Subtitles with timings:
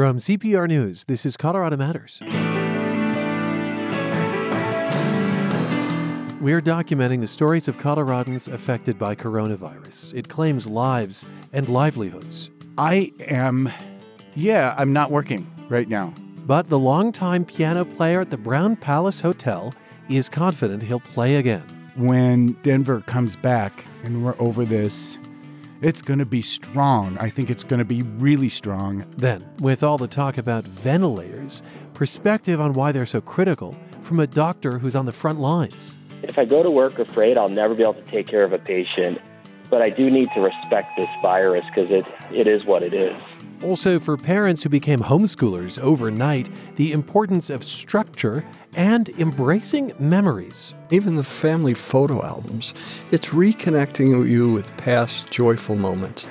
[0.00, 2.22] From CPR News, this is Colorado Matters.
[6.40, 10.14] We're documenting the stories of Coloradans affected by coronavirus.
[10.14, 12.48] It claims lives and livelihoods.
[12.78, 13.70] I am,
[14.34, 16.14] yeah, I'm not working right now.
[16.46, 19.74] But the longtime piano player at the Brown Palace Hotel
[20.08, 21.64] is confident he'll play again.
[21.96, 25.18] When Denver comes back and we're over this,
[25.82, 27.16] it's going to be strong.
[27.18, 29.04] I think it's going to be really strong.
[29.16, 31.62] Then, with all the talk about ventilators,
[31.94, 35.98] perspective on why they're so critical from a doctor who's on the front lines.
[36.22, 38.58] If I go to work afraid I'll never be able to take care of a
[38.58, 39.20] patient,
[39.70, 43.22] but I do need to respect this virus because it, it is what it is.
[43.62, 48.42] Also, for parents who became homeschoolers overnight, the importance of structure
[48.74, 50.74] and embracing memories.
[50.90, 52.72] Even the family photo albums,
[53.10, 56.26] it's reconnecting you with past joyful moments.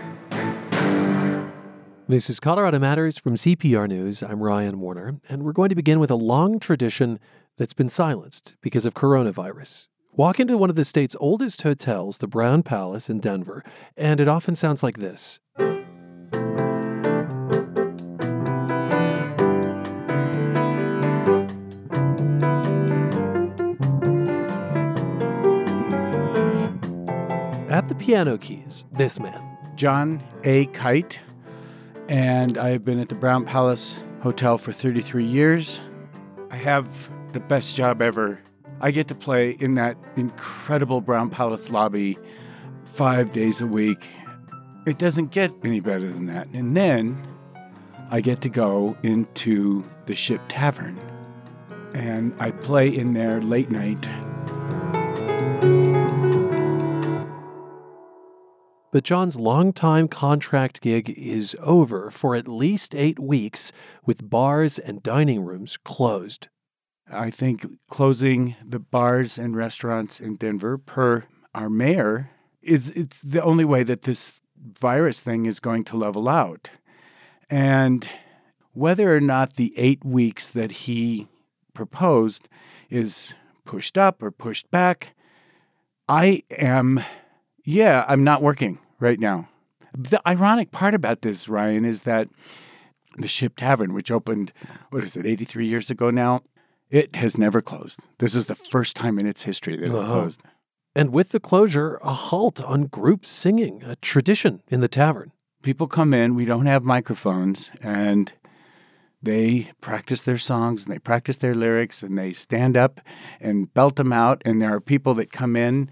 [2.08, 4.24] This is Colorado Matters from CPR News.
[4.24, 7.20] I'm Ryan Warner, and we're going to begin with a long tradition
[7.58, 9.86] that's been silenced because of coronavirus.
[10.14, 13.64] Walk into one of the state's oldest hotels, the Brown Palace in Denver,
[13.96, 15.40] and it often sounds like this.
[28.10, 29.40] Piano keys, this man.
[29.76, 30.66] John A.
[30.68, 31.20] Kite,
[32.08, 35.80] and I've been at the Brown Palace Hotel for 33 years.
[36.50, 36.90] I have
[37.34, 38.42] the best job ever.
[38.82, 42.18] I get to play in that incredible Brown Palace lobby
[42.84, 44.08] five days a week.
[44.88, 46.48] It doesn't get any better than that.
[46.48, 47.28] And then
[48.10, 51.00] I get to go into the Ship Tavern
[51.94, 54.04] and I play in there late night.
[58.92, 63.72] But John's longtime contract gig is over for at least eight weeks,
[64.06, 66.48] with bars and dining rooms closed.
[67.12, 72.32] I think closing the bars and restaurants in Denver, per our mayor,
[72.62, 76.70] is it's the only way that this virus thing is going to level out.
[77.50, 78.08] And
[78.74, 81.28] whether or not the eight weeks that he
[81.74, 82.50] proposed
[82.90, 83.34] is
[83.66, 85.16] pushed up or pushed back,
[86.08, 87.04] I am
[87.66, 89.48] yeah, I'm not working right now.
[89.98, 92.28] The ironic part about this, Ryan, is that
[93.18, 94.54] the Ship Tavern, which opened,
[94.92, 96.42] what is it, 83 years ago now,
[96.90, 98.02] it has never closed.
[98.20, 100.06] This is the first time in its history that it Uh-huh.
[100.22, 100.44] closed.
[100.96, 105.32] And with the closure, a halt on group singing, a tradition in the tavern.
[105.62, 108.32] People come in, we don't have microphones, and
[109.22, 113.02] they practice their songs and they practice their lyrics and they stand up
[113.42, 114.42] and belt them out.
[114.46, 115.92] And there are people that come in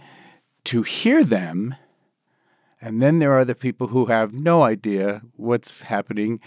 [0.65, 1.75] to hear them.
[2.81, 6.39] And then there are the people who have no idea what's happening.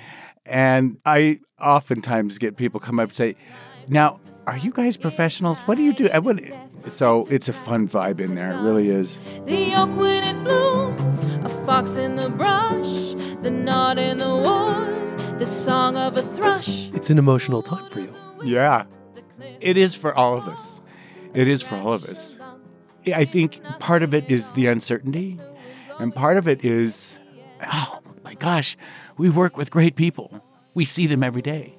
[0.46, 3.36] And I oftentimes get people come up and say,
[3.88, 5.58] Now, are you guys professionals?
[5.60, 6.08] What do you do?
[6.20, 6.40] What-
[6.86, 8.52] So it's a fun vibe in there.
[8.52, 9.18] It really is.
[9.44, 13.12] The oak when it blooms, a fox in the brush,
[13.42, 16.88] the knot in the wood, the song of a thrush.
[16.94, 18.14] It's an emotional time for you.
[18.44, 18.84] Yeah.
[19.60, 20.82] It is for all of us.
[21.34, 22.38] It is for all of us.
[23.14, 25.38] I think part of it is the uncertainty,
[26.00, 27.18] and part of it is,
[27.72, 28.76] oh my gosh,
[29.16, 30.42] we work with great people.
[30.74, 31.74] We see them every day.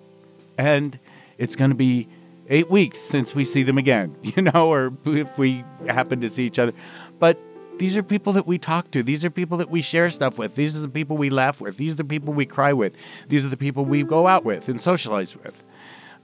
[0.57, 0.99] And
[1.37, 2.07] it's going to be
[2.47, 6.45] eight weeks since we see them again, you know, or if we happen to see
[6.45, 6.73] each other.
[7.19, 7.39] But
[7.77, 9.01] these are people that we talk to.
[9.01, 10.55] These are people that we share stuff with.
[10.55, 11.77] These are the people we laugh with.
[11.77, 12.95] These are the people we cry with.
[13.27, 15.63] These are the people we go out with and socialize with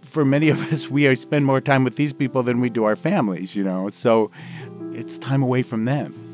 [0.02, 2.96] for many of us, we spend more time with these people than we do our
[2.96, 3.90] families, you know.
[3.90, 4.32] So
[4.92, 6.27] it's time away from them.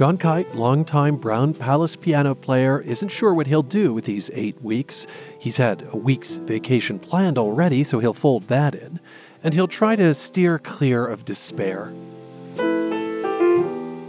[0.00, 4.58] John Kite, longtime Brown Palace piano player, isn't sure what he'll do with these eight
[4.62, 5.06] weeks.
[5.38, 8.98] He's had a week's vacation planned already, so he'll fold that in.
[9.44, 11.92] And he'll try to steer clear of despair.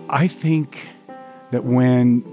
[0.10, 0.88] I think
[1.52, 2.24] that when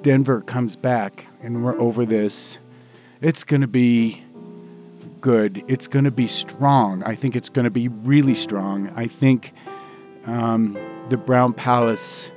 [0.00, 2.60] Denver comes back and we're over this,
[3.20, 4.24] it's going to be
[5.20, 5.62] good.
[5.68, 7.02] It's going to be strong.
[7.02, 8.90] I think it's going to be really strong.
[8.96, 9.52] I think
[10.24, 10.78] um,
[11.10, 12.30] the Brown Palace,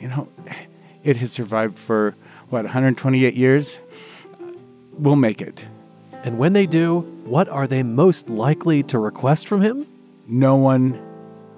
[0.00, 0.28] you know,
[1.02, 2.14] it has survived for
[2.50, 3.80] what 128 years.
[4.92, 5.66] We'll make it.
[6.24, 9.86] And when they do, what are they most likely to request from him?
[10.28, 11.00] No one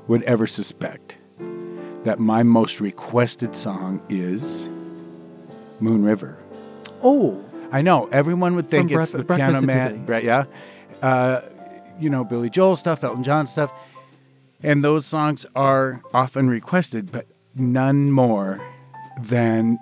[0.07, 1.19] would ever suspect
[2.05, 4.69] that my most requested song is
[5.81, 6.39] Moon River.
[7.03, 10.23] Oh, I know everyone would think From it's the Piano Man, right?
[10.23, 10.45] Yeah,
[11.03, 11.41] uh,
[11.99, 13.73] you know Billy Joel stuff, Elton John stuff,
[14.63, 18.61] and those songs are often requested, but none more
[19.21, 19.79] than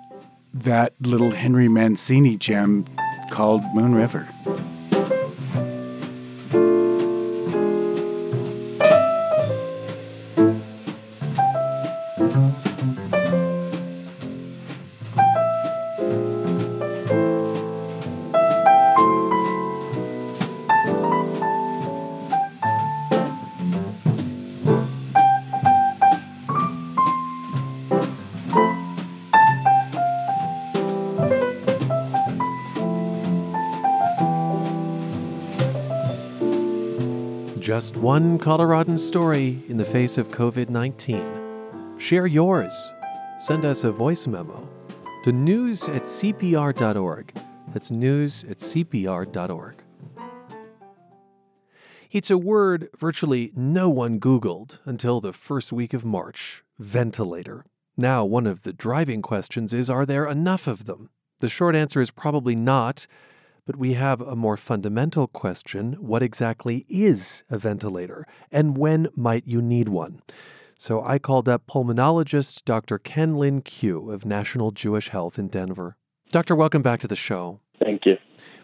[0.53, 2.85] that little Henry Mancini gem
[3.29, 4.27] called Moon River.
[37.85, 41.99] Just one Coloradan story in the face of COVID 19.
[41.99, 42.91] Share yours.
[43.39, 44.67] Send us a voice memo
[45.23, 47.39] to news at CPR.org.
[47.67, 49.83] That's news at CPR.org.
[52.09, 57.67] It's a word virtually no one Googled until the first week of March ventilator.
[57.95, 61.11] Now, one of the driving questions is are there enough of them?
[61.39, 63.05] The short answer is probably not.
[63.65, 69.47] But we have a more fundamental question what exactly is a ventilator, and when might
[69.47, 70.21] you need one?
[70.77, 72.99] So I called up pulmonologist Dr.
[72.99, 75.97] Ken Lyn-Kew of National Jewish Health in Denver.
[76.31, 77.59] Doctor, welcome back to the show.
[77.83, 78.17] Thank you.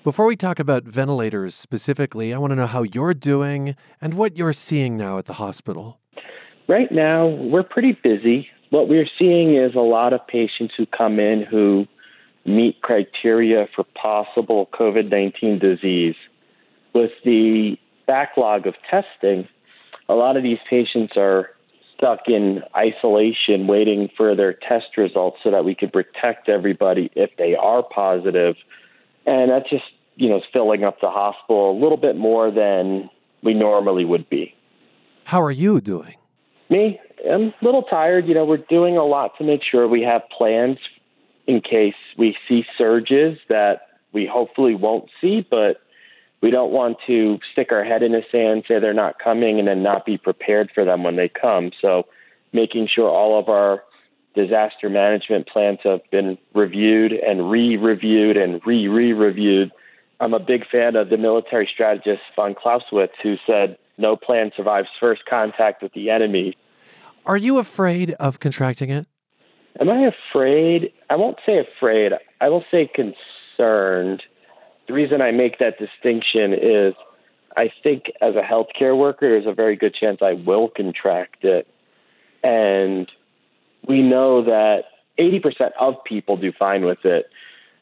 [0.03, 4.37] Before we talk about ventilators specifically, I want to know how you're doing and what
[4.37, 5.99] you're seeing now at the hospital.
[6.67, 8.49] Right now, we're pretty busy.
[8.69, 11.87] What we're seeing is a lot of patients who come in who
[12.45, 16.15] meet criteria for possible COVID 19 disease.
[16.93, 17.77] With the
[18.07, 19.47] backlog of testing,
[20.09, 21.51] a lot of these patients are
[21.95, 27.29] stuck in isolation waiting for their test results so that we could protect everybody if
[27.37, 28.55] they are positive.
[29.25, 29.85] And that's just,
[30.15, 33.09] you know, filling up the hospital a little bit more than
[33.43, 34.55] we normally would be.
[35.25, 36.15] How are you doing?
[36.69, 36.99] Me,
[37.29, 38.27] I'm a little tired.
[38.27, 40.79] You know, we're doing a lot to make sure we have plans
[41.51, 43.81] in case we see surges that
[44.13, 45.81] we hopefully won't see, but
[46.41, 49.67] we don't want to stick our head in the sand, say they're not coming, and
[49.67, 51.71] then not be prepared for them when they come.
[51.81, 52.07] So,
[52.53, 53.83] making sure all of our
[54.33, 59.71] disaster management plans have been reviewed and re reviewed and re re reviewed.
[60.21, 64.87] I'm a big fan of the military strategist von Clausewitz, who said, No plan survives
[65.01, 66.55] first contact with the enemy.
[67.25, 69.05] Are you afraid of contracting it?
[69.79, 70.93] Am I afraid?
[71.09, 72.13] I won't say afraid.
[72.39, 74.23] I will say concerned.
[74.87, 76.93] The reason I make that distinction is
[77.55, 81.67] I think as a healthcare worker, there's a very good chance I will contract it.
[82.43, 83.11] And
[83.87, 84.85] we know that
[85.19, 87.27] 80% of people do fine with it.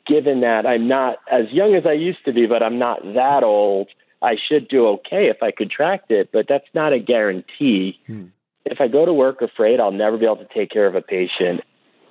[0.05, 3.43] Given that I'm not as young as I used to be, but I'm not that
[3.43, 3.89] old,
[4.21, 7.99] I should do okay if I contract it, but that's not a guarantee.
[8.07, 8.25] Hmm.
[8.65, 11.01] If I go to work afraid I'll never be able to take care of a
[11.01, 11.61] patient,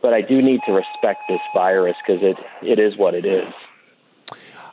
[0.02, 3.52] but I do need to respect this virus because it, it is what it is.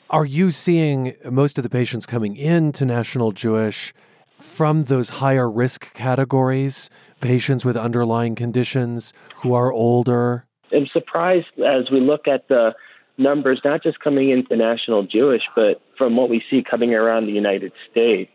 [0.10, 3.94] Are you seeing most of the patients coming in to National Jewish
[4.40, 6.90] from those higher risk categories,
[7.22, 10.46] patients with underlying conditions who are older?
[10.72, 12.76] I'm surprised as we look at the
[13.18, 17.32] numbers, not just coming into National Jewish, but from what we see coming around the
[17.32, 18.32] United States,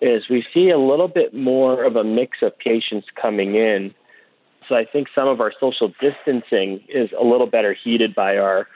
[0.00, 3.94] is we see a little bit more of a mix of patients coming in
[4.68, 8.68] so I think some of our social distancing is a little better heeded by our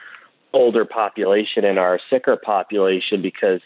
[0.53, 3.61] older population and our sicker population because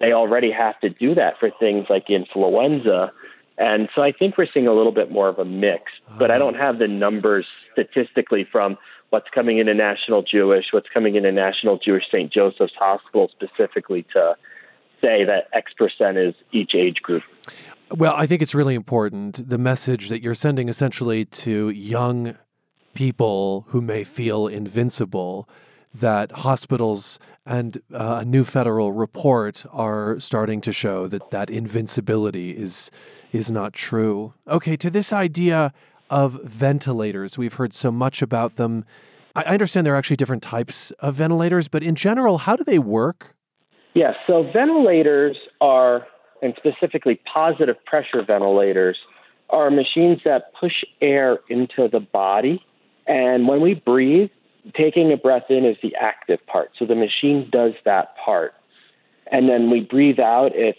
[0.00, 3.12] they already have to do that for things like influenza.
[3.58, 6.38] And so I think we're seeing a little bit more of a mix, but I
[6.38, 8.78] don't have the numbers statistically from
[9.10, 12.32] what's coming into National Jewish, what's coming into National Jewish St.
[12.32, 14.36] Joseph's Hospital specifically to
[15.02, 17.22] say that X percent is each age group.
[17.94, 22.38] Well, I think it's really important the message that you're sending essentially to young
[22.94, 25.46] people who may feel invincible
[25.94, 32.52] that hospitals and uh, a new federal report are starting to show that that invincibility
[32.52, 32.90] is
[33.30, 34.32] is not true.
[34.48, 35.72] Okay, to this idea
[36.08, 38.86] of ventilators, we've heard so much about them.
[39.36, 42.78] I understand there are actually different types of ventilators, but in general, how do they
[42.78, 43.34] work?
[43.94, 46.06] Yes, yeah, so ventilators are
[46.42, 48.98] and specifically positive pressure ventilators,
[49.50, 52.64] are machines that push air into the body.
[53.06, 54.30] And when we breathe,
[54.74, 56.70] taking a breath in is the active part.
[56.78, 58.54] So the machine does that part.
[59.30, 60.78] And then we breathe out, it's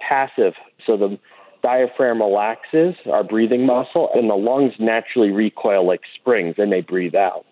[0.00, 0.54] passive.
[0.86, 1.18] So the
[1.62, 7.14] diaphragm relaxes, our breathing muscle, and the lungs naturally recoil like springs and they breathe
[7.14, 7.46] out.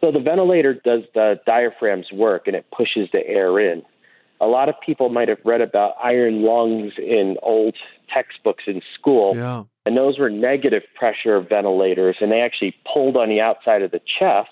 [0.00, 3.82] So the ventilator does the diaphragm's work and it pushes the air in
[4.40, 7.74] a lot of people might have read about iron lungs in old
[8.12, 9.34] textbooks in school.
[9.36, 9.64] Yeah.
[9.84, 14.00] And those were negative pressure ventilators, and they actually pulled on the outside of the
[14.18, 14.50] chest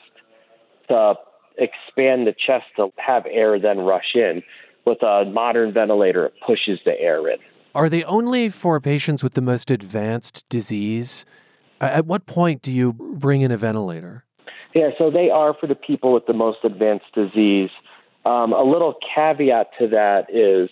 [0.88, 1.14] to
[1.58, 4.42] expand the chest to have air then rush in.
[4.86, 7.38] With a modern ventilator, it pushes the air in.
[7.74, 11.24] Are they only for patients with the most advanced disease?
[11.80, 14.24] At what point do you bring in a ventilator?
[14.74, 17.70] Yeah, so they are for the people with the most advanced disease.
[18.24, 20.70] Um, a little caveat to that is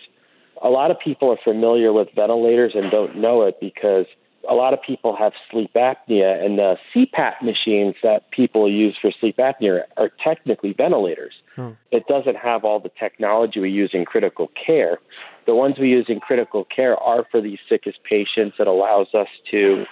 [0.63, 4.07] a lot of people are familiar with ventilators and don't know it because
[4.49, 9.13] a lot of people have sleep apnea, and the CPAP machines that people use for
[9.21, 11.35] sleep apnea are technically ventilators.
[11.59, 11.77] Oh.
[11.91, 14.99] It doesn't have all the technology we use in critical care.
[15.47, 18.57] The ones we use in critical care are for these sickest patients.
[18.59, 19.85] It allows us to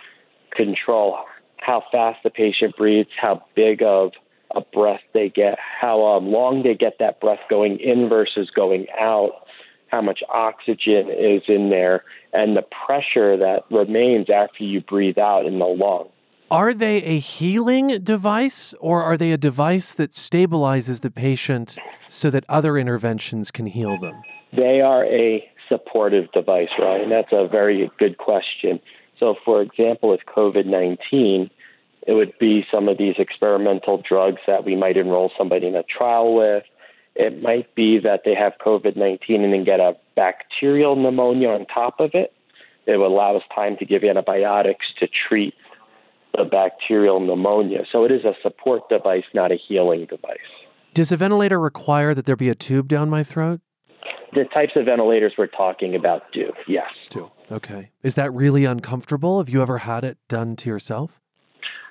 [0.51, 1.19] control
[1.59, 4.13] how fast the patient breathes, how big of
[4.55, 8.87] a breath they get, how um, long they get that breath going in versus going
[8.99, 9.47] out,
[9.89, 15.47] how much oxygen is in there, and the pressure that remains after you breathe out
[15.47, 16.09] in the lung.
[16.51, 21.79] Are they a healing device or are they a device that stabilizes the patient
[22.09, 24.21] so that other interventions can heal them?
[24.53, 27.09] They are a supportive device, Ryan.
[27.09, 28.81] That's a very good question.
[29.21, 31.51] So, for example, with COVID 19,
[32.07, 35.83] it would be some of these experimental drugs that we might enroll somebody in a
[35.83, 36.65] trial with.
[37.15, 41.67] It might be that they have COVID 19 and then get a bacterial pneumonia on
[41.67, 42.33] top of it.
[42.87, 45.55] It would allow us time to give antibiotics to treat
[46.37, 47.85] the bacterial pneumonia.
[47.91, 50.39] So it is a support device, not a healing device.
[50.95, 53.61] Does a ventilator require that there be a tube down my throat?
[54.33, 56.91] The types of ventilators we're talking about do, yes.
[57.11, 57.31] Do.
[57.51, 57.91] Okay.
[58.03, 59.39] Is that really uncomfortable?
[59.39, 61.21] Have you ever had it done to yourself?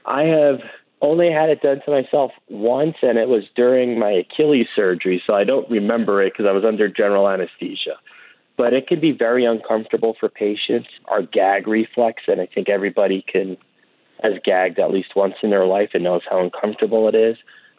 [0.06, 0.60] I have
[1.02, 5.34] only had it done to myself once, and it was during my Achilles surgery, so
[5.34, 7.98] I don't remember it because I was under general anesthesia.
[8.58, 10.90] But it can be very uncomfortable for patients.
[11.06, 13.58] Our gag reflex, and I think everybody can
[14.22, 17.38] has gagged at least once in their life and knows how uncomfortable it is.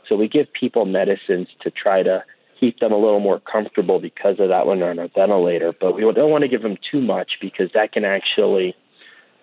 [0.09, 2.25] So we give people medicines to try to
[2.59, 5.75] keep them a little more comfortable because of that when they're on a ventilator.
[5.79, 8.75] But we don't want to give them too much because that can actually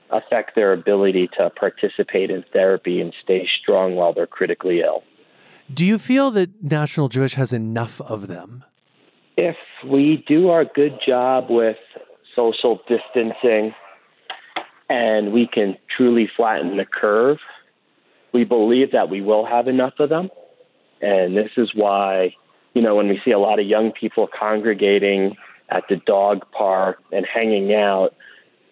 [0.10, 5.04] affect their ability to participate in therapy and stay strong while they're critically ill.
[5.74, 8.64] Do you feel that National Jewish has enough of them?
[9.36, 11.78] If we do our good job with
[12.36, 13.76] social distancing
[14.90, 17.40] and we can truly flatten the curve,
[18.34, 20.30] we believe that we will have enough of them.
[21.02, 22.34] And this is why
[22.78, 25.36] you know, when we see a lot of young people congregating
[25.68, 28.14] at the dog park and hanging out,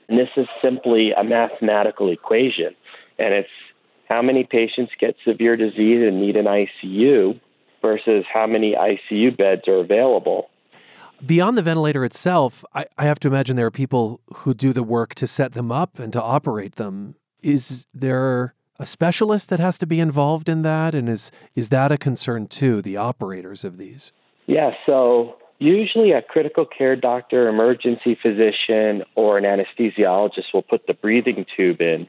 [0.08, 2.76] and this is simply a mathematical equation.
[3.18, 3.50] And it's
[4.08, 7.40] how many patients get severe disease and need an ICU
[7.82, 10.50] versus how many ICU beds are available.
[11.26, 14.84] Beyond the ventilator itself, I, I have to imagine there are people who do the
[14.84, 17.16] work to set them up and to operate them.
[17.42, 20.94] Is there a specialist that has to be involved in that?
[20.94, 24.12] And is, is that a concern too, the operators of these?
[24.46, 30.94] Yeah, so usually a critical care doctor, emergency physician, or an anesthesiologist will put the
[30.94, 32.08] breathing tube in.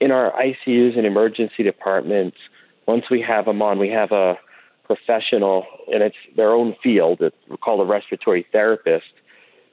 [0.00, 2.36] In our ICUs and emergency departments,
[2.86, 4.38] once we have them on, we have a
[4.84, 9.06] professional, and it's their own field, we call a respiratory therapist,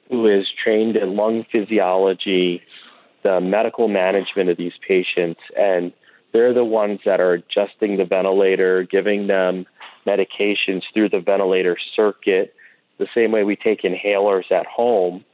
[0.09, 2.61] who is trained in lung physiology,
[3.23, 5.93] the medical management of these patients, and
[6.31, 9.65] they're the ones that are adjusting the ventilator, giving them
[10.05, 12.53] medications through the ventilator circuit.
[12.97, 15.25] The same way we take inhalers at home,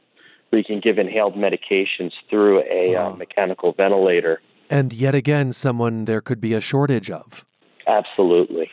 [0.52, 3.12] we can give inhaled medications through a uh, wow.
[3.12, 4.40] uh, mechanical ventilator.
[4.68, 7.44] And yet again, someone there could be a shortage of.
[7.86, 8.70] Absolutely.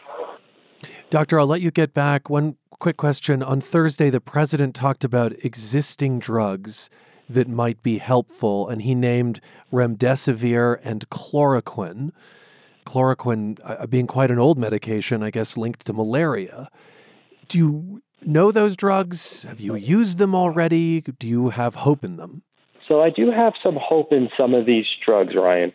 [1.10, 2.30] Doctor, I'll let you get back.
[2.30, 3.44] One quick question.
[3.44, 6.90] On Thursday, the president talked about existing drugs
[7.30, 9.42] that might be helpful, and he named
[9.72, 12.12] remdesivir and chloroquine.
[12.86, 16.70] Chloroquine uh, being quite an old medication, I guess, linked to malaria.
[17.48, 19.44] Do you know those drugs?
[19.44, 21.02] Have you used them already?
[21.02, 22.44] Do you have hope in them?
[22.88, 25.72] So I do have some hope in some of these drugs, Ryan.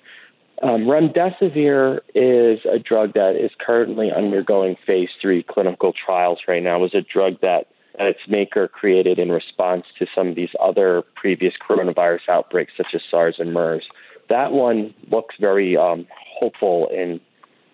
[0.62, 6.76] Um, remdesivir is a drug that is currently undergoing phase three clinical trials right now.
[6.76, 7.66] It was a drug that
[7.98, 13.02] its maker created in response to some of these other previous coronavirus outbreaks, such as
[13.10, 13.84] SARS and MERS.
[14.30, 16.06] That one looks very um,
[16.40, 17.20] hopeful in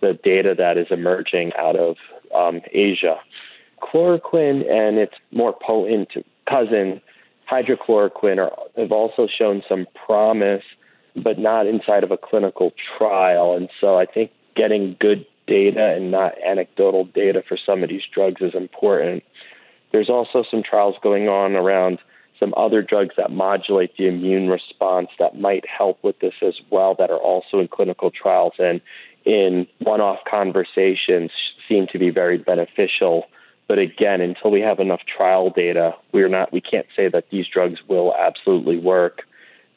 [0.01, 1.97] the data that is emerging out of
[2.35, 3.17] um, Asia.
[3.81, 6.11] Chloroquine and its more potent
[6.49, 7.01] cousin,
[7.51, 10.65] hydrochloroquine, are, have also shown some promise,
[11.17, 13.57] but not inside of a clinical trial.
[13.57, 18.03] And so I think getting good data and not anecdotal data for some of these
[18.13, 19.25] drugs is important.
[19.93, 21.99] There's also some trials going on around
[22.41, 26.95] some other drugs that modulate the immune response that might help with this as well
[26.99, 28.81] that are also in clinical trials and
[29.25, 31.31] in one off conversations
[31.69, 33.27] seem to be very beneficial.
[33.71, 37.47] But again, until we have enough trial data, we're not we can't say that these
[37.47, 39.23] drugs will absolutely work.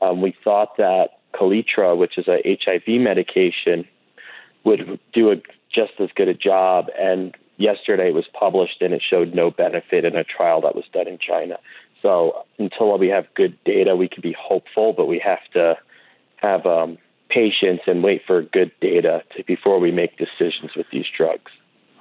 [0.01, 3.87] Um, we thought that Kaletra, which is a HIV medication,
[4.63, 5.35] would do a,
[5.71, 6.87] just as good a job.
[6.99, 10.85] And yesterday it was published and it showed no benefit in a trial that was
[10.91, 11.59] done in China.
[12.01, 15.77] So until we have good data, we can be hopeful, but we have to
[16.37, 16.97] have um,
[17.29, 21.51] patience and wait for good data to, before we make decisions with these drugs.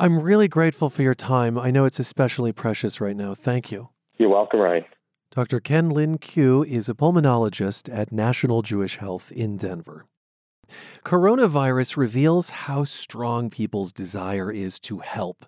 [0.02, 1.56] I'm really grateful for your time.
[1.56, 3.36] I know it's especially precious right now.
[3.36, 3.90] Thank you.
[4.18, 4.84] You're welcome, Ryan.
[5.30, 5.60] Dr.
[5.60, 10.06] Ken Lyn-Kew is a pulmonologist at National Jewish Health in Denver.
[11.04, 15.46] Coronavirus reveals how strong people's desire is to help.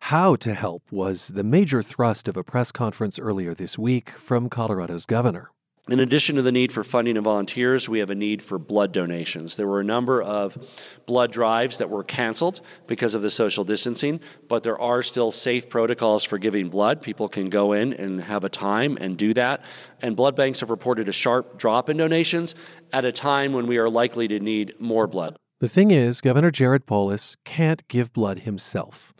[0.00, 4.50] How to help was the major thrust of a press conference earlier this week from
[4.50, 5.50] Colorado's governor.
[5.90, 8.90] In addition to the need for funding and volunteers, we have a need for blood
[8.90, 9.56] donations.
[9.56, 10.56] There were a number of
[11.04, 15.68] blood drives that were canceled because of the social distancing, but there are still safe
[15.68, 17.02] protocols for giving blood.
[17.02, 19.62] People can go in and have a time and do that.
[20.00, 22.54] And blood banks have reported a sharp drop in donations
[22.90, 25.36] at a time when we are likely to need more blood.
[25.60, 29.12] The thing is, Governor Jared Polis can't give blood himself.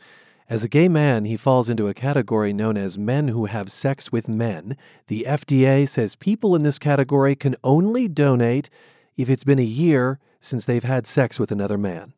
[0.47, 4.13] As a gay man, he falls into a category known as men who have sex
[4.13, 4.77] with men.
[5.07, 8.69] The FDA says people in this category can only donate
[9.17, 12.13] if it's been a year since they've had sex with another man.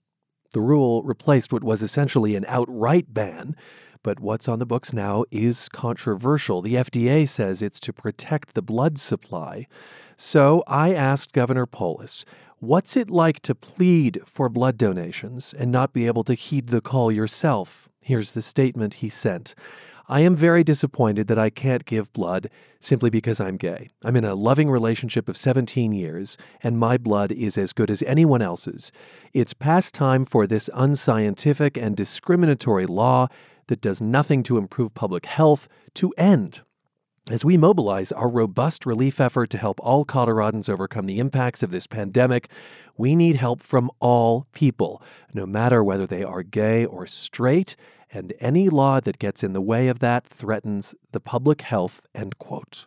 [0.52, 3.54] The rule replaced what was essentially an outright ban,
[4.02, 6.62] but what's on the books now is controversial.
[6.62, 9.68] The FDA says it's to protect the blood supply.
[10.16, 12.24] So I asked Governor Polis,
[12.58, 16.80] what's it like to plead for blood donations and not be able to heed the
[16.80, 17.88] call yourself?
[18.06, 19.56] Here's the statement he sent.
[20.08, 22.48] I am very disappointed that I can't give blood
[22.78, 23.90] simply because I'm gay.
[24.04, 28.04] I'm in a loving relationship of 17 years, and my blood is as good as
[28.04, 28.92] anyone else's.
[29.32, 33.26] It's past time for this unscientific and discriminatory law
[33.66, 36.60] that does nothing to improve public health to end.
[37.28, 41.72] As we mobilize our robust relief effort to help all Coloradans overcome the impacts of
[41.72, 42.48] this pandemic,
[42.96, 45.02] we need help from all people,
[45.34, 47.74] no matter whether they are gay or straight
[48.12, 52.38] and any law that gets in the way of that threatens the public health, end
[52.38, 52.86] quote.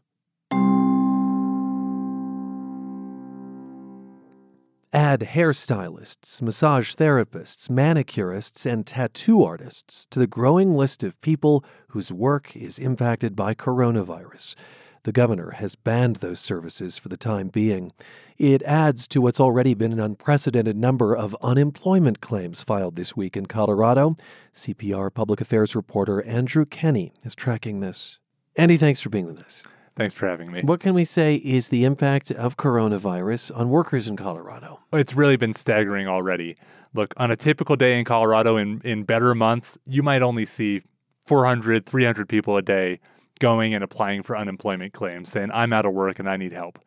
[4.92, 12.12] Add hairstylists, massage therapists, manicurists, and tattoo artists to the growing list of people whose
[12.12, 14.56] work is impacted by coronavirus.
[15.04, 17.94] The governor has banned those services for the time being.
[18.38, 23.38] It adds to what's already been an unprecedented number of unemployment claims filed this week
[23.38, 24.18] in Colorado.
[24.54, 28.20] CPR public affairs reporter Andrew Kenney is tracking this.
[28.56, 29.64] Andy, thanks for being with us.
[29.96, 30.62] Thanks for having me.
[30.62, 34.80] What can we say is the impact of coronavirus on workers in Colorado?
[34.94, 36.56] It's really been staggering already.
[36.94, 40.84] Look, on a typical day in Colorado in, in better months, you might only see
[41.28, 43.02] 400, 300 people a day
[43.40, 46.80] going and applying for unemployment claims, saying, I'm out of work and I need help.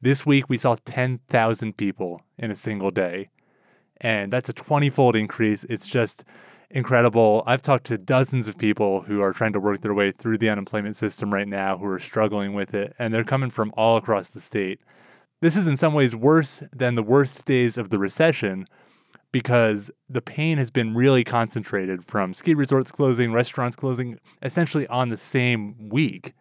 [0.00, 3.30] This week, we saw 10,000 people in a single day.
[3.98, 5.64] And that's a 20 fold increase.
[5.64, 6.22] It's just
[6.70, 7.42] incredible.
[7.46, 10.50] I've talked to dozens of people who are trying to work their way through the
[10.50, 14.28] unemployment system right now who are struggling with it, and they're coming from all across
[14.28, 14.80] the state.
[15.40, 18.66] This is in some ways worse than the worst days of the recession
[19.36, 25.10] because the pain has been really concentrated from ski resorts closing, restaurants closing, essentially on
[25.10, 26.32] the same week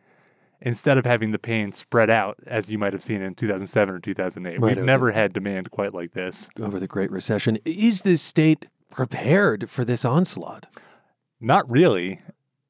[0.62, 4.00] instead of having the pain spread out as you might have seen in 2007 or
[4.00, 4.62] 2008.
[4.62, 6.48] Right, We've never had demand quite like this.
[6.58, 7.58] Over the Great Recession.
[7.66, 10.68] Is the state prepared for this onslaught?
[11.42, 12.22] Not really.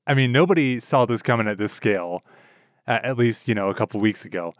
[0.08, 2.24] I mean, nobody saw this coming at this scale,
[2.88, 4.56] at least, you know, a couple weeks ago.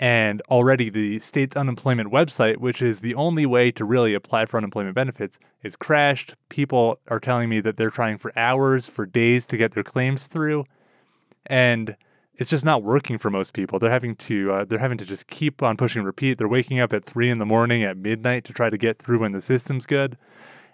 [0.00, 4.56] And already the state's unemployment website, which is the only way to really apply for
[4.56, 6.34] unemployment benefits, is crashed.
[6.48, 10.26] People are telling me that they're trying for hours, for days to get their claims
[10.26, 10.64] through.
[11.44, 11.96] And
[12.36, 13.78] it's just not working for most people.
[13.78, 16.38] They're having to uh, they're having to just keep on pushing repeat.
[16.38, 19.18] They're waking up at three in the morning at midnight to try to get through
[19.18, 20.16] when the system's good.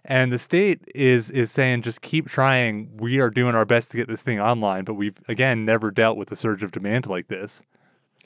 [0.04, 2.96] And the state is is saying just keep trying.
[2.96, 6.16] We are doing our best to get this thing online, but we've again never dealt
[6.16, 7.62] with a surge of demand like this.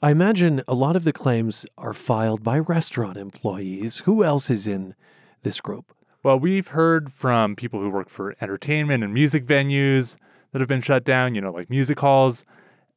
[0.03, 3.99] I imagine a lot of the claims are filed by restaurant employees.
[4.07, 4.95] Who else is in
[5.43, 5.93] this group?
[6.23, 10.17] Well, we've heard from people who work for entertainment and music venues
[10.53, 12.47] that have been shut down, you know, like music halls.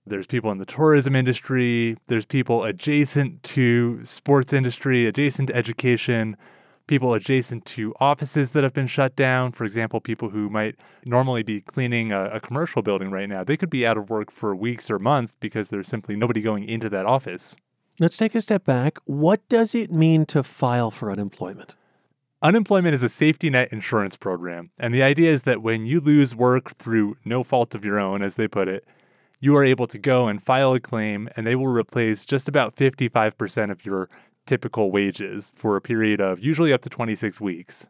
[0.07, 1.97] There's people in the tourism industry.
[2.07, 6.37] There's people adjacent to sports industry, adjacent to education.
[6.87, 9.51] People adjacent to offices that have been shut down.
[9.51, 13.57] For example, people who might normally be cleaning a, a, commercial building right now, they
[13.57, 16.89] could be out of work for weeks or months because there's simply nobody going into
[16.89, 17.55] that office.
[17.99, 18.97] Let's take a step back.
[19.05, 21.75] What does it mean to file for unemployment?
[22.41, 26.35] Unemployment is a safety net insurance program, and the idea is that when you lose
[26.35, 28.85] work through no fault of your own, as they put it,
[29.39, 32.75] you are able to go and file a claim, and they will replace just about
[32.75, 34.09] 55% of your
[34.45, 37.87] typical wages for a period of usually up to 26 weeks.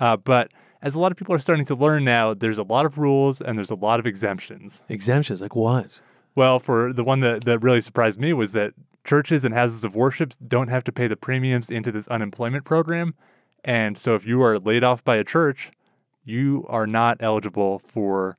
[0.00, 0.50] Uh, but
[0.82, 3.40] as a lot of people are starting to learn now, there's a lot of rules
[3.40, 4.82] and there's a lot of exemptions.
[4.88, 6.00] Exemptions like what?
[6.34, 9.94] Well, for the one that, that really surprised me was that churches and houses of
[9.94, 13.14] worship don't have to pay the premiums into this unemployment program.
[13.64, 15.70] And so if you are laid off by a church,
[16.24, 18.36] you are not eligible for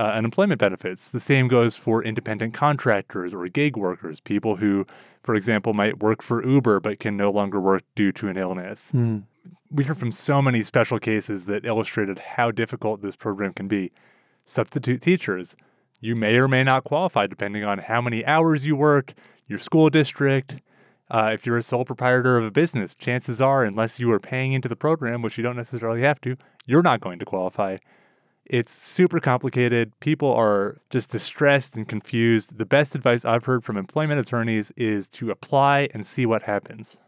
[0.00, 1.10] uh, unemployment benefits.
[1.10, 4.86] The same goes for independent contractors or gig workers, people who,
[5.22, 8.92] for example, might work for Uber but can no longer work due to an illness.
[8.94, 9.24] Mm.
[9.70, 13.92] We hear from so many special cases that illustrated how difficult this program can be.
[14.46, 15.54] Substitute teachers,
[16.00, 19.12] you may or may not qualify depending on how many hours you work,
[19.46, 20.62] your school district.
[21.10, 24.54] Uh, if you're a sole proprietor of a business, chances are, unless you are paying
[24.54, 27.76] into the program, which you don't necessarily have to, you're not going to qualify.
[28.50, 29.92] It's super complicated.
[30.00, 32.58] People are just distressed and confused.
[32.58, 36.98] The best advice I've heard from employment attorneys is to apply and see what happens.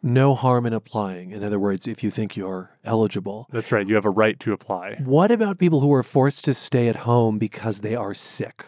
[0.00, 1.32] No harm in applying.
[1.32, 3.48] In other words, if you think you're eligible.
[3.50, 3.84] That's right.
[3.84, 5.00] You have a right to apply.
[5.04, 8.66] What about people who are forced to stay at home because they are sick?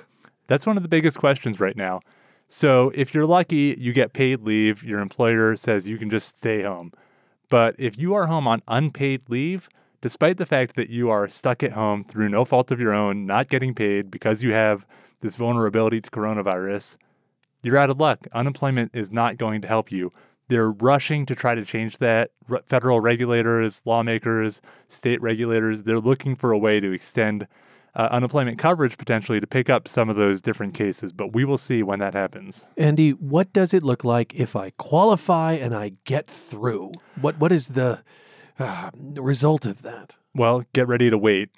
[0.49, 2.01] That's one of the biggest questions right now.
[2.49, 4.83] So, if you're lucky, you get paid leave.
[4.83, 6.92] Your employer says you can just stay home.
[7.49, 9.68] But if you are home on unpaid leave,
[10.05, 13.25] despite the fact that you are stuck at home through no fault of your own,
[13.25, 14.85] not getting paid because you have
[15.23, 16.99] this vulnerability to coronavirus,
[17.62, 18.27] you're out of luck.
[18.35, 20.12] Unemployment is not going to help you.
[20.49, 22.33] They're rushing to try to change that.
[22.67, 27.49] federal regulators, lawmakers, state regulators, they're looking for a way to extend
[27.95, 31.57] uh, unemployment coverage potentially to pick up some of those different cases, but we will
[31.57, 32.67] see when that happens.
[32.77, 36.93] Andy, what does it look like if I qualify and I get through?
[37.23, 38.01] What what is the
[38.59, 40.17] uh, result of that?
[40.35, 41.51] Well, get ready to wait.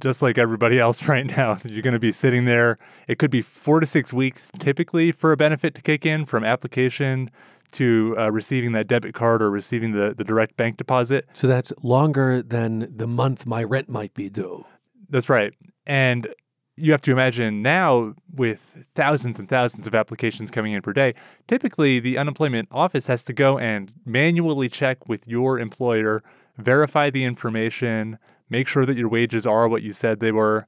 [0.00, 2.78] Just like everybody else right now, you're going to be sitting there.
[3.06, 6.44] It could be four to six weeks typically for a benefit to kick in from
[6.44, 7.30] application
[7.72, 11.26] to uh, receiving that debit card or receiving the, the direct bank deposit.
[11.32, 14.64] So that's longer than the month my rent might be due.
[15.10, 15.52] That's right.
[15.86, 16.28] And
[16.78, 21.14] you have to imagine now with thousands and thousands of applications coming in per day,
[21.46, 26.22] typically the unemployment office has to go and manually check with your employer,
[26.56, 30.66] verify the information, make sure that your wages are what you said they were.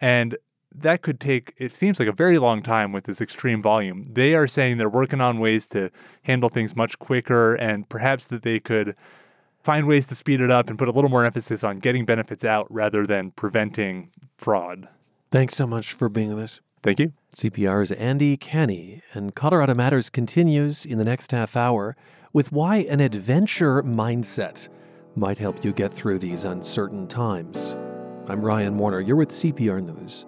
[0.00, 0.36] And
[0.74, 4.06] that could take, it seems like a very long time with this extreme volume.
[4.10, 5.90] They are saying they're working on ways to
[6.22, 8.96] handle things much quicker and perhaps that they could
[9.62, 12.44] find ways to speed it up and put a little more emphasis on getting benefits
[12.44, 14.88] out rather than preventing fraud.
[15.32, 16.60] Thanks so much for being with us.
[16.82, 17.14] Thank you.
[17.34, 21.96] CPR's Andy Kenney, and Colorado Matters continues in the next half hour
[22.34, 24.68] with why an adventure mindset
[25.16, 27.74] might help you get through these uncertain times.
[28.28, 29.00] I'm Ryan Warner.
[29.00, 30.26] You're with CPR News.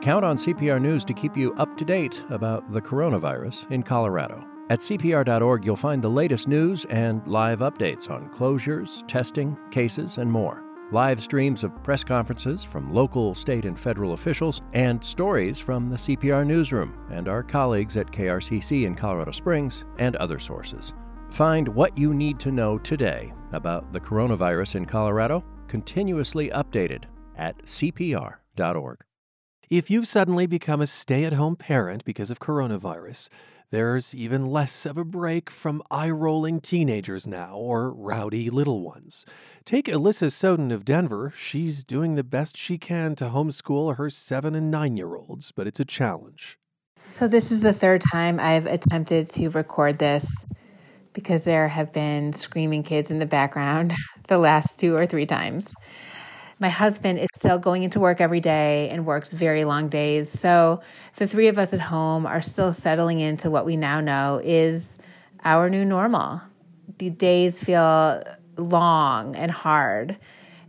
[0.00, 4.49] Count on CPR News to keep you up to date about the coronavirus in Colorado.
[4.70, 10.30] At CPR.org, you'll find the latest news and live updates on closures, testing, cases, and
[10.30, 10.62] more.
[10.92, 15.96] Live streams of press conferences from local, state, and federal officials, and stories from the
[15.96, 20.92] CPR newsroom and our colleagues at KRCC in Colorado Springs and other sources.
[21.30, 27.60] Find what you need to know today about the coronavirus in Colorado, continuously updated at
[27.64, 29.04] CPR.org.
[29.68, 33.28] If you've suddenly become a stay at home parent because of coronavirus,
[33.70, 39.24] there's even less of a break from eye rolling teenagers now or rowdy little ones.
[39.64, 41.32] Take Alyssa Soden of Denver.
[41.36, 45.68] She's doing the best she can to homeschool her seven and nine year olds, but
[45.68, 46.58] it's a challenge.
[47.04, 50.46] So, this is the third time I've attempted to record this
[51.12, 53.92] because there have been screaming kids in the background
[54.28, 55.72] the last two or three times.
[56.60, 60.30] My husband is still going into work every day and works very long days.
[60.30, 60.82] So
[61.16, 64.98] the three of us at home are still settling into what we now know is
[65.42, 66.42] our new normal.
[66.98, 68.22] The days feel
[68.58, 70.18] long and hard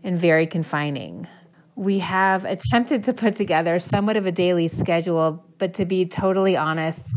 [0.01, 1.27] and very confining.
[1.75, 6.55] We have attempted to put together somewhat of a daily schedule, but to be totally
[6.55, 7.13] honest,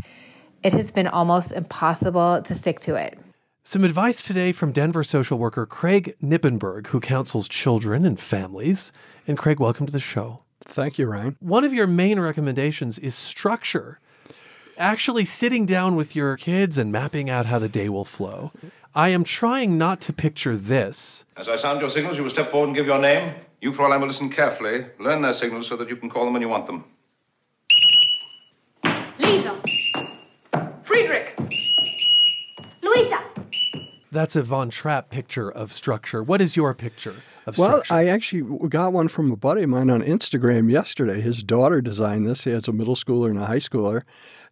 [0.63, 3.17] it has been almost impossible to stick to it.
[3.67, 8.91] Some advice today from Denver social worker Craig Knippenberg, who counsels children and families.
[9.27, 10.41] And Craig, welcome to the show.
[10.61, 11.35] Thank you, Ryan.
[11.39, 13.99] One of your main recommendations is structure.
[14.77, 18.51] actually sitting down with your kids and mapping out how the day will flow.
[18.93, 21.25] I am trying not to picture this.
[21.35, 23.33] As I sound your signals, you will step forward and give your name.
[23.61, 24.85] You, Fräulein, will listen carefully.
[24.99, 26.83] Learn their signals so that you can call them when you want them.
[29.17, 29.57] Liesl.
[30.83, 31.44] Friedrich.
[34.15, 36.23] That's a Von Trapp picture of structure.
[36.23, 37.93] What is your picture of Well, structure?
[37.93, 41.19] Well, I actually got one from a buddy of mine on Instagram yesterday.
[41.19, 42.45] His daughter designed this.
[42.45, 44.03] He has a middle schooler and a high schooler.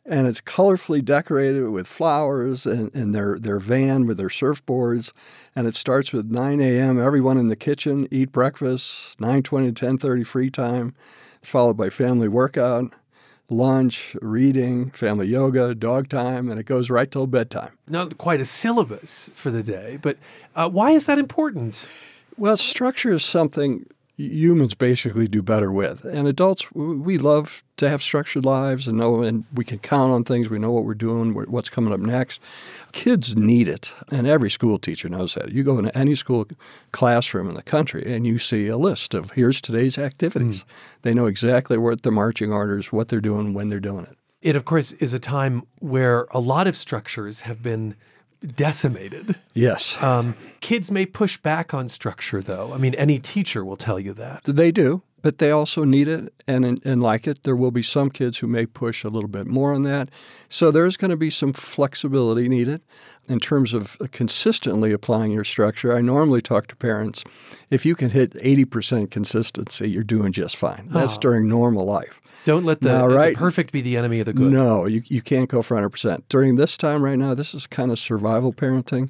[0.06, 5.13] And it's colorfully decorated with flowers and, and their, their van with their surfboards.
[5.56, 7.02] And it starts with 9 a.m.
[7.02, 10.93] Everyone in the kitchen eat breakfast, 9.20 to 10.30 free time,
[11.41, 12.93] followed by family workout,
[13.54, 17.72] lunch, reading, family yoga, dog time, and it goes right till bedtime.
[17.88, 20.18] Not quite a syllabus for the day, but
[20.56, 21.86] uh, why is that important?
[22.38, 23.86] Well, structure is something
[24.17, 26.06] humans basically do better with.
[26.06, 30.23] And adults, we love to have structured lives and know, and we can count on
[30.23, 30.49] things.
[30.49, 32.39] We know what we're doing, what's coming up next.
[32.91, 35.52] Kids need it, and every school teacher knows that.
[35.52, 36.45] You go into any school
[36.91, 40.62] classroom in the country, and you see a list of here's today's activities.
[40.62, 40.67] Hmm.
[41.02, 44.17] They know exactly what the marching orders, what they're doing, when they're doing it.
[44.41, 47.95] It, of course, is a time where a lot of structures have been
[48.56, 49.36] decimated.
[49.53, 50.01] Yes.
[50.01, 52.73] Um, kids may push back on structure, though.
[52.73, 54.43] I mean, any teacher will tell you that.
[54.43, 57.42] They do, but they also need it and, and like it.
[57.44, 60.10] There will be some kids who may push a little bit more on that.
[60.50, 62.84] So there's going to be some flexibility needed
[63.28, 65.96] in terms of uh, consistently applying your structure.
[65.96, 67.24] I normally talk to parents
[67.70, 70.90] if you can hit 80% consistency, you're doing just fine.
[70.92, 71.20] That's Oh.
[71.22, 72.22] during normal life.
[72.46, 74.52] Don't let the, Now, the perfect be the enemy of the good.
[74.52, 76.24] No, you, you can't go for 100%.
[76.28, 79.10] During this time right now, this is kind of survival parenting.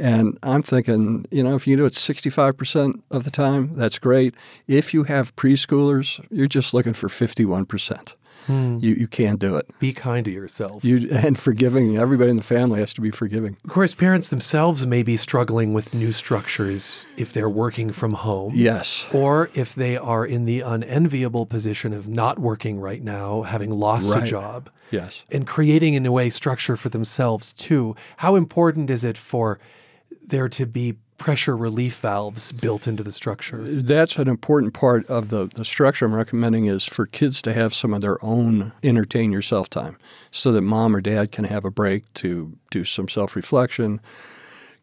[0.00, 4.34] And I'm thinking, you know, if you do it 65% of the time, that's great.
[4.66, 8.14] If you have preschoolers, you're just looking for 51%.
[8.46, 8.78] Hmm.
[8.80, 9.66] You, you can't do it.
[9.78, 10.82] Be kind to yourself.
[10.82, 13.58] You, and forgiving, everybody in the family has to be forgiving.
[13.62, 18.54] Of course, parents themselves may be struggling with new structures if they're working from home.
[18.56, 19.06] Yes.
[19.12, 24.16] Or if they are in the unenviable position of not working right now, having lost
[24.16, 24.70] a job.
[24.90, 25.24] Yes.
[25.30, 27.94] And creating, in a way, structure for themselves too.
[28.16, 29.60] How important is it for
[30.22, 33.62] there to be pressure relief valves built into the structure?
[33.62, 37.74] That's an important part of the, the structure I'm recommending is for kids to have
[37.74, 39.98] some of their own entertain yourself time
[40.30, 44.00] so that mom or dad can have a break to do some self reflection,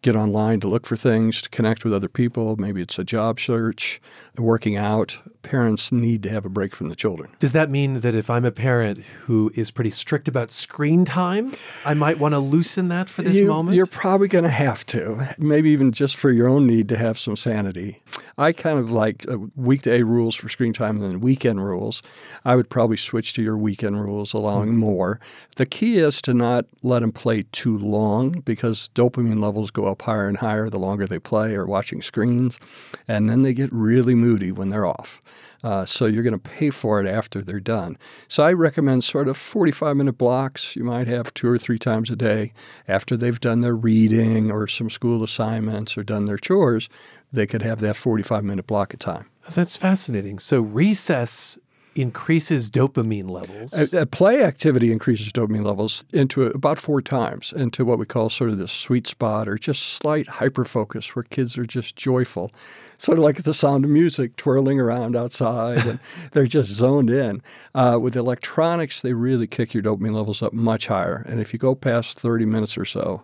[0.02, 2.56] get online to look for things, to connect with other people.
[2.58, 4.02] Maybe it's a job search,
[4.38, 5.18] working out.
[5.42, 7.32] Parents need to have a break from the children.
[7.40, 11.54] Does that mean that if I'm a parent who is pretty strict about screen time,
[11.86, 13.76] I might want to loosen that for this you, moment?
[13.76, 17.18] You're probably going to have to, maybe even just for your own need to have
[17.18, 18.02] some sanity.
[18.38, 22.02] I kind of like uh, weekday rules for screen time and then weekend rules.
[22.46, 25.20] I would probably switch to your weekend rules, allowing more.
[25.56, 30.02] The key is to not let them play too long because dopamine levels go up
[30.02, 32.60] higher and higher the longer they play or watching screens.
[33.08, 35.22] And then they get really moody when they're off.
[35.64, 37.98] Uh, so you're going to pay for it after they're done.
[38.28, 40.76] So I recommend sort of 45 minute blocks.
[40.76, 42.54] You might have two or three times a day
[42.88, 46.90] after they've done their reading or some school assignments or done their chores.
[47.34, 49.30] They could have that 45 minute block of time.
[49.50, 50.40] That's fascinating.
[50.40, 51.58] So recess
[51.98, 53.74] increases dopamine levels.
[53.74, 58.30] A, a play activity increases dopamine levels into about four times into what we call
[58.30, 62.52] sort of the sweet spot or just slight hyperfocus where kids are just joyful,
[62.98, 66.00] sort of like the sound of music twirling around outside and
[66.34, 67.42] they're just zoned in.
[67.74, 71.26] Uh, with electronics, they really kick your dopamine levels up much higher.
[71.28, 73.24] And if you go past 30 minutes or so,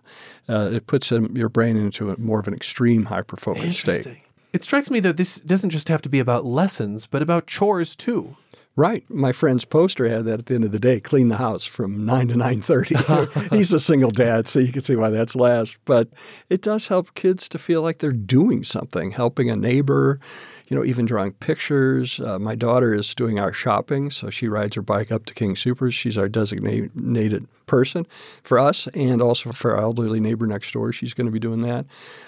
[0.50, 4.18] uh, it puts them, your brain into a, more of an extreme hyperfocus state.
[4.52, 7.96] It strikes me that this doesn't just have to be about lessons, but about chores
[7.96, 8.38] too.
[8.76, 9.08] Right.
[9.08, 12.08] My friend's poster had that at the end of the day, clean the house from
[12.08, 13.52] 9 to 9.30.
[13.56, 15.78] He's a single dad, so you can see why that's last.
[15.86, 16.10] But
[16.50, 20.20] it does help kids to feel like they're doing something, helping a neighbor,
[20.68, 22.20] you know, even drawing pictures.
[22.20, 25.56] Uh, my daughter is doing our shopping, so she rides her bike up to King
[25.56, 25.94] Soopers.
[25.94, 28.06] She's our designated person
[28.44, 30.92] for us and also for our elderly neighbor next door.
[30.92, 31.86] She's going to be doing that.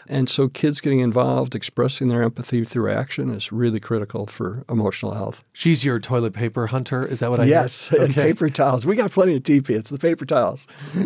[0.08, 5.13] And so kids getting involved, expressing their empathy through action is really critical for emotional
[5.13, 5.43] health.
[5.54, 7.06] She's your toilet paper hunter.
[7.06, 8.00] Is that what I yes, heard?
[8.02, 8.86] and paper towels.
[8.86, 9.71] We got plenty of TP.
[9.71, 10.67] It's the paper towels.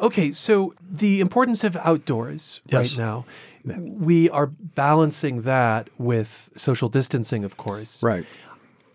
[0.00, 2.96] Okay, so the importance of outdoors Yes.
[2.96, 3.24] right now.
[3.66, 4.04] Mm-hmm.
[4.04, 8.02] We are balancing that with social distancing, of course.
[8.02, 8.26] Right.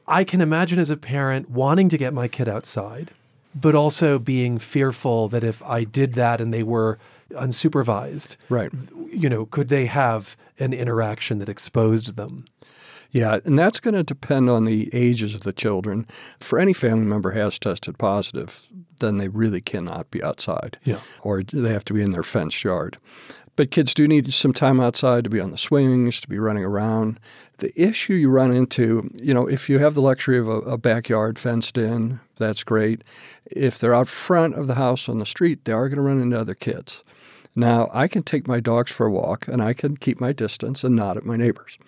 [0.08, 3.12] I can imagine as a parent wanting to get my kid outside,
[3.54, 6.98] but also being fearful that if I did that and they were
[7.32, 8.72] unsupervised, Right.
[9.12, 12.46] you know, could they have an interaction that exposed them?
[13.12, 16.06] Yeah, and that's going to depend on the ages of the children.
[16.40, 18.68] For any family member has tested positive,
[19.00, 20.78] then they really cannot be outside.
[20.84, 21.00] Yeah.
[21.22, 22.98] Or they have to be in their fenced yard.
[23.58, 26.64] But kids do need some time outside to be on the swings, to be running
[26.64, 27.20] around.
[27.58, 30.78] The issue you run into, you know, if you have the luxury of a, a
[30.78, 33.02] backyard fenced in, that's great.
[33.48, 36.22] If they're out front of the house on the street, they are going to run
[36.22, 37.04] into other kids.
[37.56, 40.84] Now, I can take my dogs for a walk and I can keep my distance
[40.84, 41.80] and nod at my neighbors.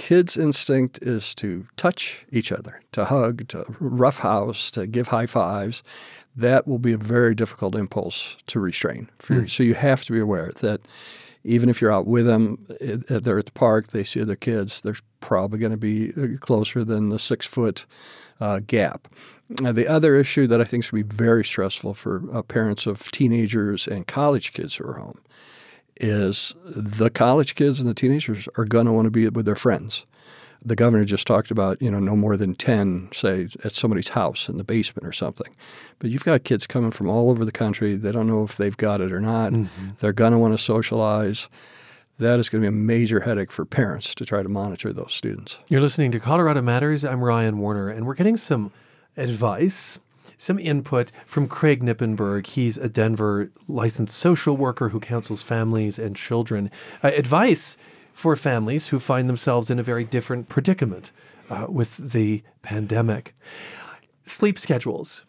[0.00, 5.82] Kids' instinct is to touch each other, to hug, to roughhouse, to give high fives.
[6.34, 9.10] That will be a very difficult impulse to restrain.
[9.18, 9.46] For you.
[9.46, 10.80] So you have to be aware that
[11.44, 15.02] even if you're out with them, they're at the park, they see other kids, there's
[15.20, 17.84] probably going to be uh, closer than the six foot
[18.40, 19.06] uh, gap.
[19.60, 22.40] Now, the other issue that I think is going to be very stressful for uh,
[22.40, 25.20] parents of teenagers and college kids who are home
[26.00, 29.54] is the college kids and the teenagers are going to want to be with their
[29.54, 30.06] friends.
[30.62, 34.48] The governor just talked about, you know, no more than 10, say, at somebody's house
[34.48, 35.54] in the basement or something.
[35.98, 37.96] But you've got kids coming from all over the country.
[37.96, 39.52] They don't know if they've got it or not.
[39.52, 39.90] Mm-hmm.
[40.00, 41.48] They're going to want to socialize.
[42.18, 45.14] That is going to be a major headache for parents to try to monitor those
[45.14, 45.58] students.
[45.68, 47.06] You're listening to Colorado Matters.
[47.06, 48.72] I'm Ryan Warner, and we're getting some
[49.16, 49.98] advice,
[50.36, 52.46] some input from Craig Knippenberg.
[52.46, 56.70] He's a Denver licensed social worker who counsels families and children.
[57.02, 57.76] Uh, advice
[58.12, 61.12] for families who find themselves in a very different predicament
[61.48, 63.34] uh, with the pandemic.
[64.24, 65.24] Sleep schedules.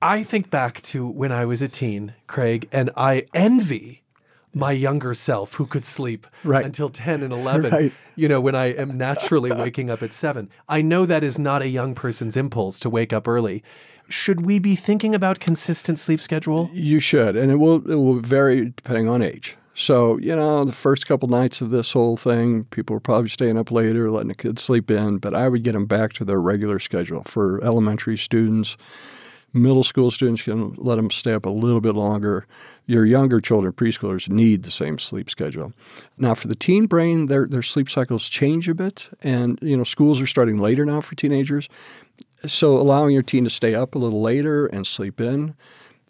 [0.00, 4.03] I think back to when I was a teen, Craig, and I envy
[4.54, 6.64] my younger self who could sleep Right.
[6.64, 7.92] until 10 and 11 Right.
[8.16, 11.62] you know when i am naturally waking up at 7 i know that is not
[11.62, 13.62] a young person's impulse to wake up early
[14.08, 18.20] should we be thinking about consistent sleep schedule You should, and it will it will
[18.20, 19.56] vary depending on age.
[19.74, 23.56] So you know, the first couple nights of this whole thing, people were probably staying
[23.56, 25.16] up later, letting the kids sleep in.
[25.18, 27.22] But I would get them back to their regular schedule.
[27.24, 28.76] For elementary students,
[29.54, 32.46] middle school students can let them stay up a little bit longer.
[32.86, 35.72] Your younger children, preschoolers, need the same sleep schedule.
[36.18, 39.84] Now, for the teen brain, their their sleep cycles change a bit, and you know,
[39.84, 41.68] schools are starting later now for teenagers.
[42.46, 45.54] So allowing your teen to stay up a little later and sleep in,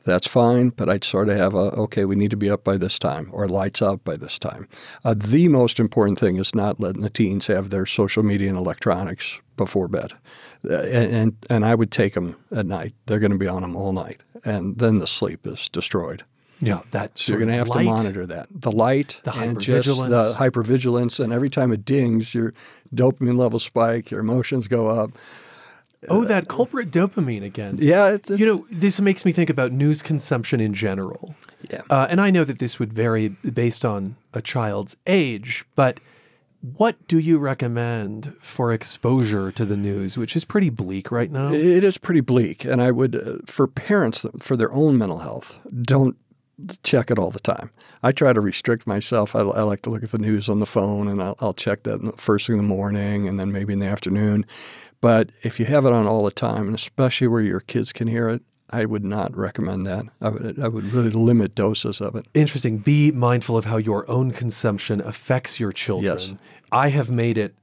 [0.04, 0.70] that's fine.
[0.70, 3.28] But I'd sort of have a okay, we need to be up by this time
[3.32, 4.68] or lights out by this time.
[5.04, 8.58] Uh, the most important thing is not letting the teens have their social media and
[8.58, 10.12] electronics before bed,
[10.68, 12.92] Uh, and and, I would take them at night.
[13.06, 16.24] They're going to be on them all night, and then the sleep is destroyed.
[16.60, 18.48] yeah that So you're going to have to monitor that.
[18.50, 20.08] The light, The and hypervigilance.
[20.08, 22.52] the hypervigilance, and every time it dings, your
[22.94, 25.10] dopamine levels spike, your emotions go up.
[26.08, 27.76] Oh that culprit dopamine again.
[27.78, 31.34] Yeah, it's, you know this makes me think about news consumption in general.
[31.70, 31.80] Yeah.
[31.88, 35.98] uh, and i know that this would vary based on a child's age but
[36.76, 41.52] what do you recommend for exposure to the news which is pretty bleak right now?
[41.52, 45.56] It is pretty bleak, and I would, uh, for parents, for their own mental health,
[45.82, 46.16] don't
[46.82, 47.70] check it all the time.
[48.02, 49.34] I try to restrict myself.
[49.34, 51.82] I, I like to look at the news on the phone, and I'll, I'll check
[51.84, 54.46] that first thing in the morning, and then maybe in the afternoon.
[55.00, 58.08] But if you have it on all the time, and especially where your kids can
[58.08, 60.06] hear it, I would not recommend that.
[60.20, 62.26] I would, I would really limit doses of it.
[62.34, 62.78] Interesting.
[62.78, 66.18] Be mindful of how your own consumption affects your children.
[66.18, 66.34] Yes.
[66.72, 67.54] I have made it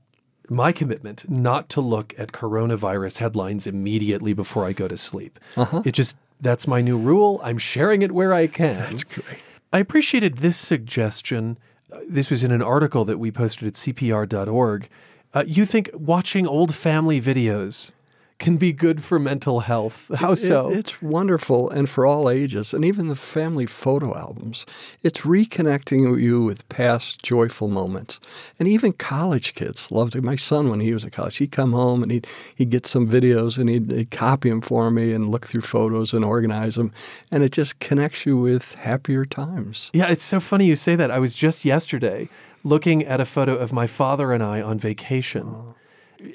[0.48, 5.40] my commitment not to look at coronavirus headlines immediately before I go to sleep.
[5.58, 5.82] Uh-huh.
[5.86, 7.40] It just, that's my new rule.
[7.44, 8.78] I'm sharing it where I can.
[8.80, 9.40] That's great.
[9.72, 11.58] I appreciated this suggestion.
[11.92, 14.90] Uh, This was in an article that we posted at cpr.org.
[15.34, 17.94] Uh, you think watching old family videos
[18.42, 20.10] can be good for mental health?
[20.16, 20.70] How It- so?
[20.70, 24.66] it's wonderful and for all ages, and even the family photo albums.
[25.04, 28.20] It's reconnecting you with past joyful moments.
[28.60, 30.24] And even college kids loved it.
[30.24, 33.08] My son, when he was at college, he'd come home and he'd, he'd get some
[33.08, 36.92] videos and he'd, he'd copy them for me and look through photos and organize them.
[37.32, 39.92] And it just connects you with happier times.
[39.94, 41.12] Yeah, it's so funny you say that.
[41.12, 42.28] I was just yesterday
[42.64, 45.76] looking at a photo of my father and I on vacation, oh.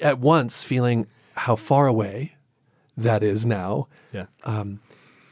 [0.01, 1.07] at once feeling
[1.37, 2.35] how far away
[2.95, 4.25] that is now, Yeah.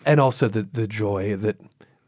[0.06, 1.58] and also the, the joy that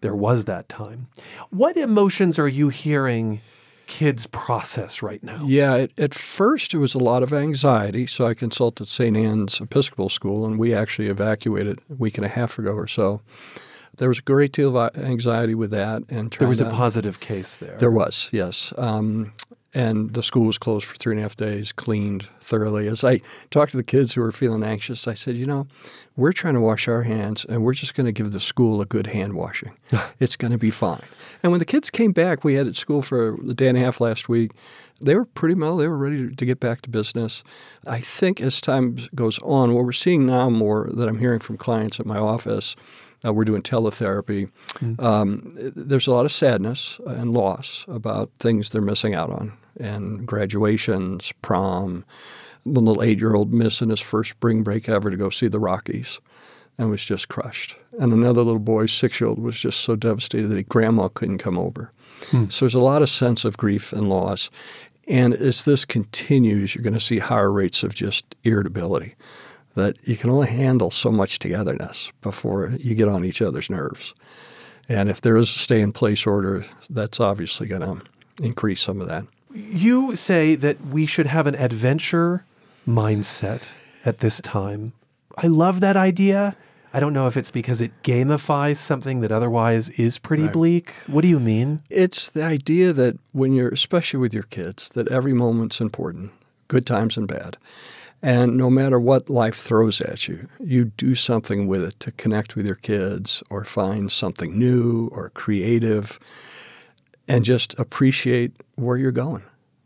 [0.01, 1.07] there was that time.
[1.49, 3.41] What emotions are you hearing
[3.87, 5.43] kids process right now?
[5.47, 8.05] Yeah, at, at first it was a lot of anxiety.
[8.05, 9.17] So I consulted St.
[9.17, 13.21] Anne's Episcopal School, and we actually evacuated a week and a half ago or so.
[13.97, 17.57] There was a great deal of anxiety with that, and There was a positive case
[17.57, 17.77] there.
[17.79, 18.71] There was, yes.
[18.77, 19.33] Um,
[19.77, 22.87] and the school was closed for three and a half days, cleaned thoroughly.
[22.87, 23.21] As I
[23.51, 25.67] talked to the kids who were feeling anxious, I said, you know,
[26.15, 28.85] we're trying to wash our hands and we're just going to give the school a
[28.85, 29.77] good hand washing.
[30.19, 31.03] it's going to be fine.
[31.43, 33.81] And when the kids came back, we had at school for a day and a
[33.81, 34.49] half last week.
[34.99, 37.43] They were pretty well, they were ready to get back to business.
[37.85, 41.55] I think as time goes on, what we're seeing now more that I'm hearing from
[41.55, 42.75] clients at my office
[43.25, 44.49] uh, we're doing teletherapy.
[44.75, 45.01] Mm.
[45.01, 50.27] Um, there's a lot of sadness and loss about things they're missing out on, and
[50.27, 52.05] graduations, prom.
[52.63, 56.19] One little eight-year-old missing his first spring break ever to go see the Rockies,
[56.77, 57.77] and was just crushed.
[57.97, 61.91] And another little boy, six-year-old, was just so devastated that his grandma couldn't come over.
[62.31, 62.51] Mm.
[62.51, 64.49] So there's a lot of sense of grief and loss.
[65.07, 69.15] And as this continues, you're going to see higher rates of just irritability
[69.77, 74.13] that you can only handle so much togetherness before you get on each other's nerves.
[74.89, 78.01] And if there is a stay in place order, that's obviously going to
[78.43, 79.25] increase some of that.
[79.53, 82.43] You say that we should have an adventure
[82.87, 83.69] mindset
[84.03, 84.93] at this time.
[85.37, 86.57] I love that idea.
[86.93, 90.53] I don't know if it's because it gamifies something that otherwise is pretty right.
[90.53, 90.93] bleak.
[91.05, 91.81] What do you mean?
[91.91, 96.31] It's the idea that when you're, especially with your kids, that every moment's important,
[96.67, 97.57] good times and bad.
[98.27, 102.57] And no matter what life throws at you, you do something with it to connect
[102.57, 106.19] with your kids or find something new or creative
[107.29, 109.43] and just appreciate where you're going.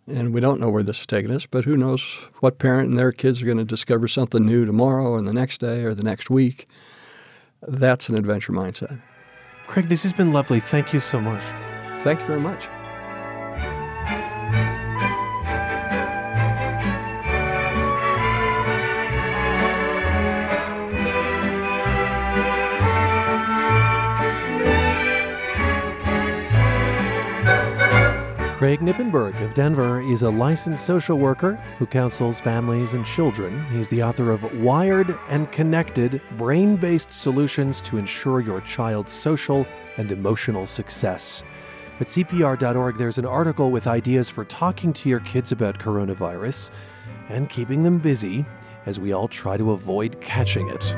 [0.08, 2.02] And we don't know where this is taking us, but who knows
[2.40, 5.60] what parent and their kids are going to discover something new tomorrow or the next
[5.60, 6.66] day or the next week.
[7.62, 9.00] That's an adventure mindset.
[9.68, 10.60] Craig, this has been lovely.
[10.60, 11.44] Thank you so much.
[12.02, 12.68] Thank you very much.
[28.62, 33.66] Craig Knippenberg of Denver is a licensed social worker who counsels families and children.
[33.72, 39.66] He's the author of Wired and Connected Brain Based Solutions to Ensure Your Child's Social
[39.98, 41.44] and Emotional Success.
[42.00, 46.70] At CPR.org, there's an article with ideas for talking to your kids about coronavirus
[47.30, 48.46] and keeping them busy
[48.86, 50.96] as we all try to avoid catching it.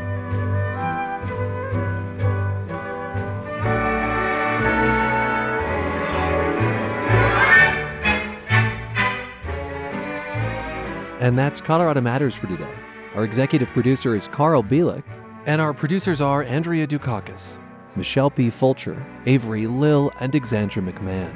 [11.24, 12.76] And that's Colorado Matters for today.
[13.16, 15.06] Our executive producer is Carl Bielek,
[15.46, 17.60] and our producers are Andrea Dukakis,
[17.96, 18.50] Michelle P.
[18.50, 21.34] Fulcher, Avery Lill, and Alexandra McMahon.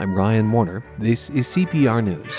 [0.00, 0.82] I'm Ryan Warner.
[0.98, 2.34] This is CPR News.